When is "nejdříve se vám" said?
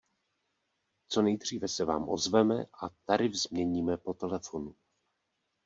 1.21-2.09